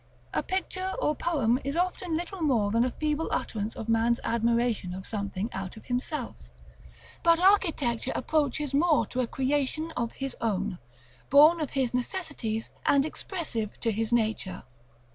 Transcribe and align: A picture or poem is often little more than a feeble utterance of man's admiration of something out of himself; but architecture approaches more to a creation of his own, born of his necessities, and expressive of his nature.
A 0.33 0.41
picture 0.41 0.93
or 0.99 1.15
poem 1.15 1.59
is 1.63 1.75
often 1.75 2.17
little 2.17 2.41
more 2.41 2.71
than 2.71 2.83
a 2.83 2.89
feeble 2.89 3.29
utterance 3.31 3.75
of 3.75 3.87
man's 3.87 4.19
admiration 4.23 4.95
of 4.95 5.05
something 5.05 5.47
out 5.53 5.77
of 5.77 5.85
himself; 5.85 6.49
but 7.21 7.39
architecture 7.39 8.11
approaches 8.15 8.73
more 8.73 9.05
to 9.05 9.19
a 9.21 9.27
creation 9.27 9.91
of 9.95 10.13
his 10.13 10.35
own, 10.41 10.79
born 11.29 11.61
of 11.61 11.69
his 11.77 11.93
necessities, 11.93 12.71
and 12.83 13.05
expressive 13.05 13.69
of 13.85 13.93
his 13.93 14.11
nature. 14.11 14.63